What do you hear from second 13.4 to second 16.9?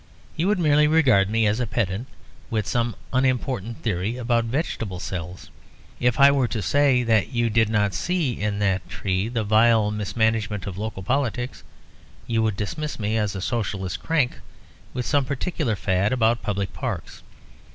Socialist crank with some particular fad about public